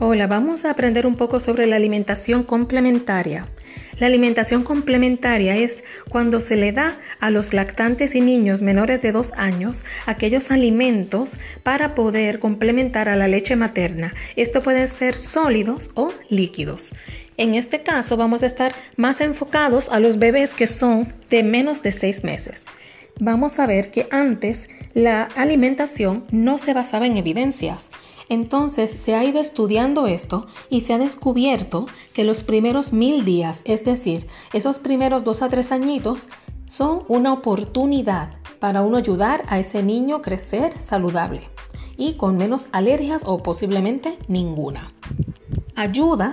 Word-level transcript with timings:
Hola, 0.00 0.26
vamos 0.26 0.64
a 0.64 0.70
aprender 0.70 1.06
un 1.06 1.14
poco 1.14 1.38
sobre 1.38 1.68
la 1.68 1.76
alimentación 1.76 2.42
complementaria. 2.42 3.46
La 4.00 4.08
alimentación 4.08 4.64
complementaria 4.64 5.56
es 5.56 5.84
cuando 6.08 6.40
se 6.40 6.56
le 6.56 6.72
da 6.72 6.98
a 7.20 7.30
los 7.30 7.54
lactantes 7.54 8.16
y 8.16 8.20
niños 8.20 8.60
menores 8.60 9.02
de 9.02 9.12
dos 9.12 9.32
años 9.36 9.84
aquellos 10.04 10.50
alimentos 10.50 11.38
para 11.62 11.94
poder 11.94 12.40
complementar 12.40 13.08
a 13.08 13.14
la 13.14 13.28
leche 13.28 13.54
materna. 13.54 14.14
Esto 14.34 14.64
puede 14.64 14.88
ser 14.88 15.16
sólidos 15.16 15.90
o 15.94 16.12
líquidos. 16.28 16.92
En 17.36 17.54
este 17.54 17.84
caso 17.84 18.16
vamos 18.16 18.42
a 18.42 18.46
estar 18.46 18.74
más 18.96 19.20
enfocados 19.20 19.88
a 19.90 20.00
los 20.00 20.18
bebés 20.18 20.54
que 20.54 20.66
son 20.66 21.06
de 21.30 21.44
menos 21.44 21.84
de 21.84 21.92
seis 21.92 22.24
meses. 22.24 22.64
Vamos 23.20 23.60
a 23.60 23.66
ver 23.68 23.92
que 23.92 24.08
antes 24.10 24.68
la 24.92 25.22
alimentación 25.22 26.24
no 26.32 26.58
se 26.58 26.74
basaba 26.74 27.06
en 27.06 27.16
evidencias. 27.16 27.90
Entonces 28.28 28.90
se 28.90 29.14
ha 29.14 29.24
ido 29.24 29.40
estudiando 29.40 30.06
esto 30.06 30.46
y 30.70 30.80
se 30.80 30.94
ha 30.94 30.98
descubierto 30.98 31.86
que 32.12 32.24
los 32.24 32.42
primeros 32.42 32.92
mil 32.92 33.24
días, 33.24 33.62
es 33.64 33.84
decir, 33.84 34.26
esos 34.52 34.78
primeros 34.78 35.24
dos 35.24 35.42
a 35.42 35.48
tres 35.48 35.72
añitos, 35.72 36.28
son 36.66 37.04
una 37.08 37.32
oportunidad 37.32 38.34
para 38.58 38.82
uno 38.82 38.96
ayudar 38.96 39.44
a 39.48 39.58
ese 39.58 39.82
niño 39.82 40.16
a 40.16 40.22
crecer 40.22 40.80
saludable 40.80 41.50
y 41.96 42.14
con 42.14 42.36
menos 42.36 42.68
alergias 42.72 43.22
o 43.26 43.42
posiblemente 43.42 44.18
ninguna. 44.28 44.92
Ayuda 45.76 46.32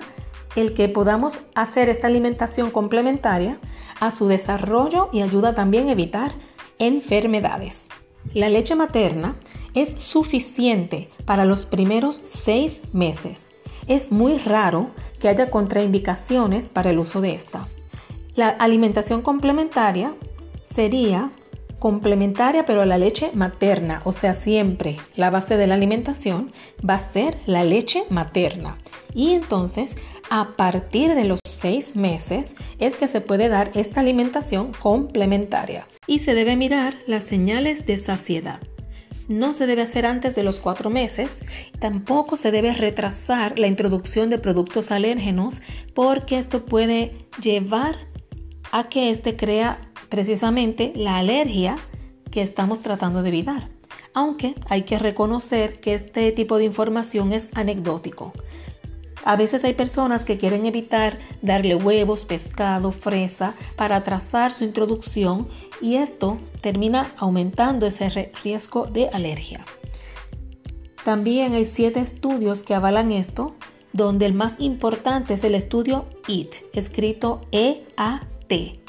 el 0.56 0.74
que 0.74 0.90
podamos 0.90 1.40
hacer 1.56 1.90
esta 1.90 2.08
alimentación 2.08 2.72
complementaria 2.72 3.60
a 4.00 4.12
su 4.12 4.28
desarrollo 4.28 5.10
y 5.12 5.22
ayuda 5.22 5.56
también 5.56 5.88
a 5.88 5.92
evitar 5.92 6.34
enfermedades. 6.80 7.88
La 8.34 8.50
leche 8.50 8.76
materna 8.76 9.36
es 9.74 9.90
suficiente 9.90 11.10
para 11.26 11.46
los 11.46 11.66
primeros 11.66 12.22
seis 12.26 12.82
meses. 12.94 13.48
Es 13.88 14.12
muy 14.12 14.38
raro 14.38 14.92
que 15.20 15.30
haya 15.30 15.50
contraindicaciones 15.50 16.70
para 16.70 16.92
el 16.92 17.00
uso 17.00 17.22
de 17.22 17.34
esta. 17.34 17.68
La 18.36 18.50
alimentación 18.50 19.22
complementaria 19.22 20.14
sería 20.64 21.32
complementaria 21.80 22.64
pero 22.66 22.82
a 22.82 22.86
la 22.86 23.00
leche 23.00 23.32
materna, 23.34 24.02
o 24.06 24.12
sea, 24.12 24.36
siempre 24.36 24.98
la 25.16 25.32
base 25.32 25.58
de 25.58 25.66
la 25.66 25.74
alimentación 25.74 26.54
va 26.88 26.96
a 26.96 27.00
ser 27.00 27.38
la 27.48 27.64
leche 27.64 28.04
materna. 28.10 28.78
Y 29.14 29.32
entonces, 29.32 29.98
a 30.30 30.56
partir 30.56 31.16
de 31.16 31.26
los 31.26 31.40
seis 31.44 31.96
meses 31.96 32.56
es 32.80 32.96
que 32.96 33.08
se 33.08 33.20
puede 33.20 33.50
dar 33.50 33.72
esta 33.74 34.00
alimentación 34.00 34.72
complementaria. 34.80 35.86
Y 36.08 36.20
se 36.20 36.34
debe 36.34 36.56
mirar 36.56 36.96
las 37.08 37.26
señales 37.26 37.86
de 37.86 37.98
saciedad 37.98 38.60
no 39.32 39.54
se 39.54 39.66
debe 39.66 39.82
hacer 39.82 40.06
antes 40.06 40.36
de 40.36 40.44
los 40.44 40.60
cuatro 40.60 40.90
meses. 40.90 41.44
Tampoco 41.80 42.38
se 42.38 42.52
debe 42.52 42.74
retrasar 42.74 43.60
la 43.60 43.68
introducción 43.68 44.30
de 44.30 44.40
productos 44.40 44.92
alérgenos 44.92 45.62
porque 45.94 46.38
esto 46.38 46.66
puede 46.66 47.14
llevar 47.42 47.96
a 48.72 48.90
que 48.90 49.10
éste 49.10 49.36
crea 49.36 49.80
precisamente 50.10 50.94
la 50.96 51.18
alergia 51.18 51.78
que 52.32 52.42
estamos 52.42 52.82
tratando 52.82 53.24
de 53.24 53.30
evitar. 53.30 53.70
Aunque 54.14 54.56
hay 54.70 54.84
que 54.84 55.00
reconocer 55.00 55.80
que 55.80 55.94
este 55.94 56.32
tipo 56.32 56.58
de 56.58 56.66
información 56.66 57.34
es 57.34 57.50
anecdótico. 57.54 58.34
A 59.24 59.36
veces 59.36 59.64
hay 59.64 59.74
personas 59.74 60.24
que 60.24 60.38
quieren 60.38 60.66
evitar 60.66 61.18
darle 61.42 61.76
huevos, 61.76 62.26
pescado, 62.26 62.92
fresa 62.92 63.54
para 63.76 63.98
atrasar 63.98 64.52
su 64.52 64.64
introducción 64.64 65.48
y 65.80 65.96
esto 65.96 66.40
termina 66.62 67.14
aumentando 67.18 67.86
ese 67.86 68.32
riesgo 68.44 68.88
de 68.88 69.10
alergia. 69.10 69.66
También 71.04 71.54
hay 71.54 71.66
siete 71.66 72.00
estudios 72.00 72.64
que 72.64 72.76
avalan 72.76 73.12
esto, 73.12 73.56
donde 73.94 74.26
el 74.26 74.34
más 74.34 74.56
importante 74.60 75.34
es 75.34 75.44
el 75.44 75.56
estudio 75.56 76.06
EAT, 76.28 76.56
escrito 76.74 77.42
E-A-T. 77.52 78.80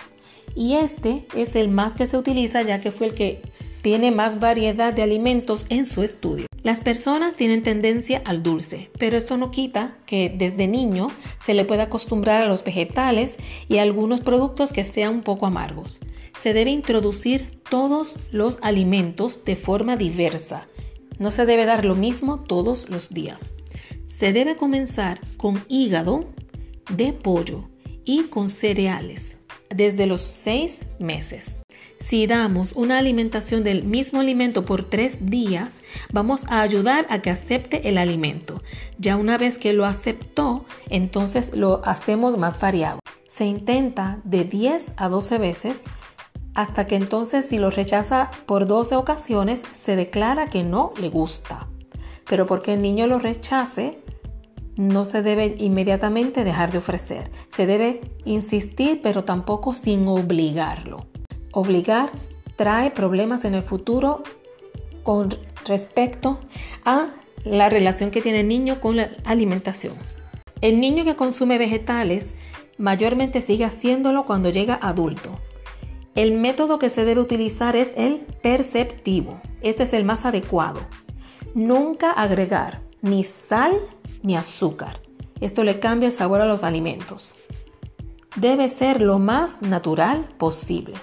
Y 0.55 0.75
este 0.75 1.27
es 1.35 1.57
el 1.57 1.69
más 1.69 1.95
que 1.95 2.07
se 2.07 2.19
utiliza 2.19 2.63
ya 2.63 2.81
que 2.81 2.91
fue 2.91 3.09
el 3.09 3.15
que 3.15 3.43
tiene 3.81 4.11
más 4.13 4.41
variedad 4.41 4.93
de 4.93 5.03
alimentos 5.03 5.67
en 5.71 5.87
su 5.87 6.03
estudio. 6.03 6.47
Las 6.63 6.81
personas 6.81 7.35
tienen 7.35 7.65
tendencia 7.65 8.23
al 8.25 8.45
dulce, 8.45 8.89
pero 8.97 9.17
esto 9.17 9.37
no 9.37 9.51
quita 9.51 9.97
que 10.07 10.33
desde 10.33 10.69
niño 10.69 11.09
se 11.41 11.55
le 11.55 11.65
pueda 11.65 11.85
acostumbrar 11.85 12.41
a 12.41 12.47
los 12.47 12.63
vegetales 12.63 13.37
y 13.69 13.79
a 13.79 13.83
algunos 13.83 14.21
productos 14.21 14.73
que 14.73 14.85
sean 14.85 15.15
un 15.15 15.23
poco 15.23 15.47
amargos. 15.47 15.99
Se 16.37 16.55
debe 16.55 16.71
introducir 16.71 17.61
todos 17.69 18.21
los 18.31 18.59
alimentos 18.63 19.45
de 19.45 19.57
forma 19.57 19.97
diversa. 19.97 20.69
No 21.19 21.33
se 21.33 21.47
debe 21.47 21.65
dar 21.65 21.85
lo 21.85 21.97
mismo 21.97 22.39
todos 22.39 22.89
los 22.89 23.13
días. 23.13 23.57
Se 24.07 24.33
debe 24.33 24.55
comenzar 24.55 25.21
con 25.37 25.65
hígado 25.69 26.27
de 26.97 27.13
pollo 27.13 27.69
y 28.05 28.25
con 28.25 28.49
cereales 28.49 29.37
desde 29.69 30.07
los 30.07 30.21
6 30.21 30.83
meses. 31.01 31.62
Si 32.03 32.27
damos 32.27 32.73
una 32.73 32.99
alimentación 32.99 33.63
del 33.63 33.85
mismo 33.85 34.21
alimento 34.21 34.65
por 34.65 34.83
tres 34.85 35.31
días, 35.31 35.83
vamos 36.13 36.45
a 36.49 36.61
ayudar 36.61 37.07
a 37.11 37.21
que 37.21 37.31
acepte 37.31 37.89
el 37.89 37.97
alimento. 37.97 38.61
Ya 38.99 39.17
una 39.17 39.39
vez 39.39 39.57
que 39.57 39.73
lo 39.73 39.85
aceptó, 39.87 40.65
entonces 40.91 41.57
lo 41.57 41.81
hacemos 41.85 42.37
más 42.39 42.61
variado. 42.61 42.99
Se 43.29 43.45
intenta 43.45 44.19
de 44.25 44.43
10 44.43 44.95
a 44.97 45.09
12 45.09 45.39
veces 45.39 45.85
hasta 46.55 46.89
que 46.89 46.97
entonces 46.97 47.47
si 47.47 47.59
lo 47.59 47.71
rechaza 47.71 48.33
por 48.47 48.67
12 48.67 48.97
ocasiones 48.97 49.63
se 49.73 49.95
declara 49.95 50.51
que 50.51 50.65
no 50.65 50.93
le 51.01 51.09
gusta. 51.09 51.69
Pero 52.29 52.47
porque 52.47 52.73
el 52.75 52.83
niño 52.83 53.07
lo 53.07 53.21
rechace, 53.21 54.01
no 54.77 55.05
se 55.05 55.23
debe 55.23 55.55
inmediatamente 55.57 56.43
dejar 56.43 56.73
de 56.73 56.79
ofrecer. 56.79 57.31
Se 57.49 57.65
debe 57.65 58.01
insistir, 58.25 59.01
pero 59.03 59.23
tampoco 59.23 59.73
sin 59.73 60.09
obligarlo. 60.09 61.12
Obligar 61.53 62.11
trae 62.57 62.91
problemas 62.91 63.45
en 63.45 63.55
el 63.55 63.63
futuro 63.63 64.23
con 65.03 65.29
respecto 65.65 66.41
a 66.85 67.11
la 67.45 67.69
relación 67.69 68.11
que 68.11 68.23
tiene 68.23 68.41
el 68.41 68.49
niño 68.49 68.81
con 68.81 68.97
la 68.97 69.11
alimentación. 69.25 69.95
El 70.61 70.81
niño 70.81 71.05
que 71.05 71.17
consume 71.17 71.59
vegetales 71.59 72.35
mayormente 72.79 73.43
sigue 73.43 73.65
haciéndolo 73.65 74.25
cuando 74.25 74.51
llega 74.51 74.79
adulto. 74.81 75.39
El 76.15 76.33
método 76.33 76.79
que 76.79 76.89
se 76.89 77.05
debe 77.05 77.21
utilizar 77.21 77.75
es 77.75 77.93
el 77.97 78.21
perceptivo. 78.43 79.41
Este 79.61 79.83
es 79.83 79.93
el 79.93 80.05
más 80.05 80.25
adecuado. 80.25 80.81
Nunca 81.55 82.13
agregar 82.13 82.83
ni 83.03 83.25
sal 83.25 83.79
ni 84.23 84.37
azúcar. 84.37 85.01
Esto 85.41 85.65
le 85.65 85.81
cambia 85.81 86.07
el 86.07 86.13
sabor 86.13 86.41
a 86.41 86.47
los 86.47 86.63
alimentos. 86.63 87.35
Debe 88.37 88.69
ser 88.69 89.03
lo 89.03 89.19
más 89.19 89.63
natural 89.63 90.29
posible. 90.39 90.95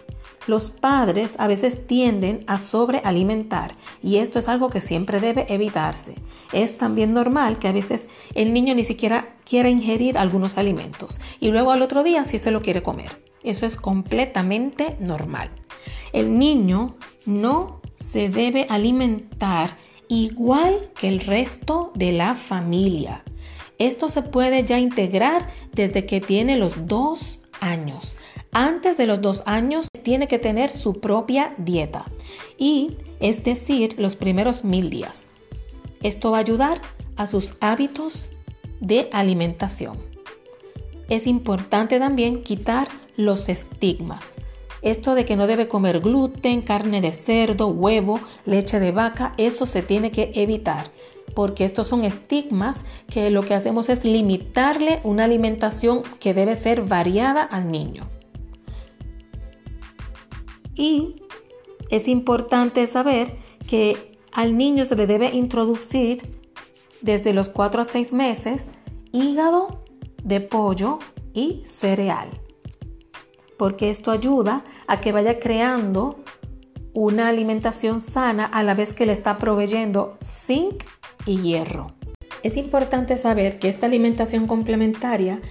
Los 0.50 0.72
padres 0.72 1.36
a 1.38 1.46
veces 1.46 1.86
tienden 1.86 2.44
a 2.48 2.58
sobrealimentar 2.58 3.76
y 4.02 4.16
esto 4.16 4.40
es 4.40 4.48
algo 4.48 4.72
que 4.72 4.82
siempre 4.82 5.20
debe 5.20 5.46
evitarse. 5.48 6.16
Es 6.54 6.80
también 6.80 7.14
normal 7.14 7.60
que 7.60 7.68
a 7.68 7.72
veces 7.72 8.10
el 8.34 8.52
niño 8.52 8.74
ni 8.74 8.84
siquiera 8.84 9.36
quiera 9.46 9.70
ingerir 9.70 10.18
algunos 10.18 10.58
alimentos 10.58 11.22
y 11.40 11.50
luego 11.50 11.72
al 11.72 11.84
otro 11.84 12.02
día 12.02 12.26
sí 12.26 12.40
se 12.40 12.50
lo 12.50 12.64
quiere 12.64 12.82
comer. 12.82 13.24
Eso 13.44 13.68
es 13.68 13.76
completamente 13.76 14.98
normal. 15.00 15.52
El 16.14 16.40
niño 16.40 16.98
no 17.28 17.80
se 18.00 18.30
debe 18.30 18.66
alimentar 18.72 19.78
igual 20.08 20.90
que 21.00 21.10
el 21.10 21.20
resto 21.20 21.92
de 21.94 22.12
la 22.12 22.34
familia. 22.34 23.24
Esto 23.78 24.10
se 24.10 24.24
puede 24.24 24.66
ya 24.66 24.80
integrar 24.80 25.48
desde 25.74 26.08
que 26.08 26.22
tiene 26.22 26.58
los 26.58 26.88
dos 26.88 27.42
años. 27.62 28.16
Antes 28.52 28.98
de 28.98 29.06
los 29.06 29.22
dos 29.22 29.44
años 29.46 29.88
tiene 30.04 30.28
que 30.28 30.40
tener 30.40 30.74
su 30.74 31.00
propia 31.00 31.54
dieta 31.58 32.06
y 32.58 32.98
es 33.20 33.44
decir, 33.44 33.96
los 34.00 34.16
primeros 34.16 34.64
mil 34.64 34.90
días. 34.90 35.30
Esto 36.02 36.32
va 36.32 36.38
a 36.38 36.42
ayudar 36.42 36.82
a 37.16 37.28
sus 37.28 37.54
hábitos 37.60 38.28
de 38.80 39.10
alimentación. 39.12 39.98
Es 41.10 41.28
importante 41.28 42.00
también 42.00 42.44
quitar 42.44 42.88
los 43.18 43.50
estigmas. 43.50 44.36
Esto 44.82 45.14
de 45.14 45.26
que 45.26 45.36
no 45.36 45.46
debe 45.46 45.68
comer 45.68 46.00
gluten, 46.00 46.62
carne 46.62 47.02
de 47.02 47.12
cerdo, 47.12 47.68
huevo, 47.68 48.20
leche 48.46 48.80
de 48.80 48.92
vaca, 48.92 49.34
eso 49.38 49.66
se 49.66 49.82
tiene 49.82 50.12
que 50.12 50.32
evitar 50.36 50.92
porque 51.36 51.64
estos 51.64 51.88
son 51.88 52.04
estigmas 52.04 52.86
que 53.08 53.30
lo 53.30 53.44
que 53.44 53.54
hacemos 53.54 53.90
es 53.90 54.04
limitarle 54.04 55.00
una 55.04 55.26
alimentación 55.26 56.04
que 56.20 56.34
debe 56.34 56.56
ser 56.56 56.82
variada 56.84 57.44
al 57.44 57.72
niño. 57.72 58.10
Y 60.80 61.18
es 61.90 62.08
importante 62.08 62.88
saber 62.88 63.36
que 63.68 64.18
al 64.32 64.58
niño 64.58 64.86
se 64.86 64.96
le 64.96 65.08
debe 65.08 65.36
introducir 65.36 66.40
desde 67.02 67.34
los 67.34 67.50
4 67.50 67.82
a 67.82 67.86
6 67.86 68.14
meses 68.14 68.68
hígado 69.12 69.84
de 70.24 70.40
pollo 70.40 71.00
y 71.34 71.62
cereal, 71.66 72.30
porque 73.58 73.90
esto 73.90 74.10
ayuda 74.10 74.64
a 74.88 75.02
que 75.02 75.12
vaya 75.12 75.38
creando 75.40 76.24
una 76.94 77.28
alimentación 77.28 78.00
sana 78.00 78.46
a 78.46 78.64
la 78.64 78.74
vez 78.74 78.94
que 78.94 79.06
le 79.06 79.12
está 79.12 79.38
proveyendo 79.38 80.18
zinc 80.24 80.86
y 81.26 81.42
hierro. 81.42 81.92
Es 82.42 82.56
importante 82.56 83.18
saber 83.18 83.60
que 83.60 83.68
esta 83.68 83.88
alimentación 83.88 84.48
complementaria, 84.48 85.42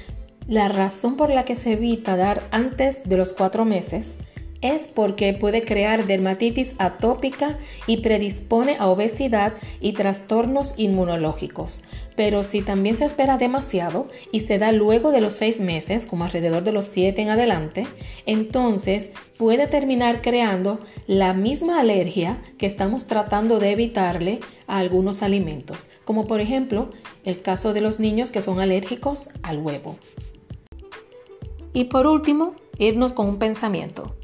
la 0.47 0.69
razón 0.69 1.17
por 1.17 1.29
la 1.29 1.45
que 1.45 1.55
se 1.55 1.75
evita 1.75 2.17
dar 2.17 2.43
antes 2.51 3.07
de 3.07 3.19
los 3.19 3.35
cuatro 3.35 3.67
meses, 3.67 4.17
es 4.61 4.89
porque 4.89 5.33
puede 5.35 5.63
crear 5.63 6.07
dermatitis 6.07 6.75
atópica 6.79 7.59
y 7.87 7.99
predispone 7.99 8.77
a 8.79 8.89
obesidad 8.89 9.55
y 9.81 9.93
trastornos 9.93 10.75
inmunológicos. 10.77 11.83
Pero 12.17 12.43
si 12.43 12.63
también 12.63 12.97
se 12.97 13.05
espera 13.05 13.39
demasiado 13.39 14.09
y 14.33 14.41
se 14.41 14.59
da 14.59 14.73
luego 14.73 15.13
de 15.13 15.21
los 15.21 15.35
seis 15.35 15.61
meses, 15.61 16.05
como 16.05 16.25
alrededor 16.25 16.65
de 16.65 16.73
los 16.73 16.87
siete 16.87 17.23
en 17.23 17.29
adelante, 17.29 17.87
entonces 18.27 19.11
puede 19.37 19.69
terminar 19.69 20.21
creando 20.21 20.81
la 21.07 21.33
misma 21.33 21.81
alergia 21.81 22.43
que 22.59 22.67
estamos 22.67 23.07
tratando 23.07 23.61
de 23.61 23.71
evitarle 23.71 24.41
a 24.67 24.79
algunos 24.79 25.23
alimentos, 25.23 25.91
como 26.05 26.27
por 26.27 26.41
ejemplo 26.41 26.91
el 27.25 27.41
caso 27.41 27.73
de 27.73 27.83
los 27.83 28.01
niños 28.01 28.33
que 28.33 28.43
son 28.43 28.59
alérgicos 28.59 29.29
al 29.43 29.59
huevo. 29.59 29.97
Y 31.73 31.85
por 31.85 32.09
último, 32.09 32.55
irnos 32.79 33.13
con 33.13 33.29
un 33.29 33.39
pensamiento. 33.39 34.17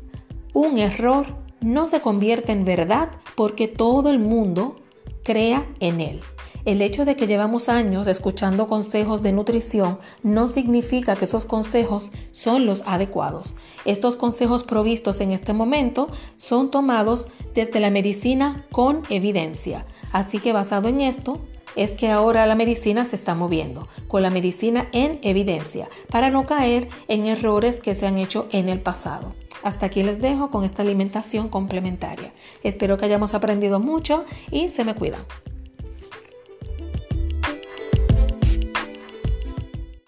Un 0.55 0.79
error 0.79 1.27
no 1.61 1.89
se 1.89 2.01
convierte 2.01 2.53
en 2.53 2.65
verdad 2.65 3.11
porque 3.35 3.67
todo 3.67 4.09
el 4.09 4.21
mundo 4.21 4.77
crea 5.25 5.67
en 5.81 6.01
él. 6.01 6.21
El 6.65 6.81
hecho 6.81 7.05
de 7.05 7.17
que 7.17 7.27
llevamos 7.27 7.69
años 7.69 8.07
escuchando 8.07 8.69
consejos 8.69 9.21
de 9.21 9.33
nutrición 9.33 9.99
no 10.23 10.49
significa 10.49 11.17
que 11.17 11.25
esos 11.25 11.45
consejos 11.45 12.13
son 12.31 12.67
los 12.67 12.85
adecuados. 12.87 13.57
Estos 13.85 14.15
consejos 14.15 14.63
provistos 14.63 15.21
en 15.21 15.33
este 15.33 15.53
momento 15.53 16.09
son 16.37 16.71
tomados 16.71 17.27
desde 17.53 17.81
la 17.81 17.91
medicina 17.91 18.65
con 18.71 19.03
evidencia. 19.11 19.85
Así 20.13 20.39
que 20.39 20.53
basado 20.53 20.87
en 20.87 21.01
esto, 21.01 21.45
es 21.75 21.93
que 21.93 22.13
ahora 22.13 22.47
la 22.47 22.55
medicina 22.55 23.05
se 23.05 23.17
está 23.17 23.35
moviendo, 23.35 23.89
con 24.07 24.23
la 24.23 24.31
medicina 24.31 24.89
en 24.93 25.19
evidencia, 25.23 25.89
para 26.09 26.31
no 26.31 26.47
caer 26.47 26.89
en 27.09 27.27
errores 27.27 27.81
que 27.81 27.95
se 27.95 28.07
han 28.07 28.19
hecho 28.19 28.47
en 28.53 28.69
el 28.69 28.81
pasado. 28.81 29.35
Hasta 29.65 29.87
aquí 29.87 30.03
les 30.03 30.21
dejo 30.21 30.51
con 30.51 30.63
esta 30.63 30.83
alimentación 30.83 31.49
complementaria. 31.49 32.33
Espero 32.63 32.99
que 32.99 33.07
hayamos 33.07 33.33
aprendido 33.33 33.81
mucho 33.81 34.25
y 34.51 34.69
se 34.69 34.85
me 34.85 34.95
cuidan. 34.95 35.23